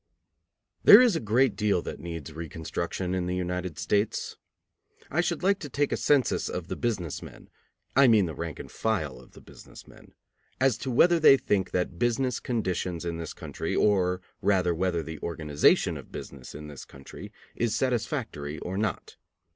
[0.83, 4.35] There is a great deal that needs reconstruction in the United States.
[5.11, 7.51] I should like to take a census of the business men,
[7.95, 10.13] I mean the rank and file of the business men,
[10.59, 15.19] as to whether they think that business conditions in this country, or rather whether the
[15.19, 19.17] organization of business in this country, is satisfactory or not.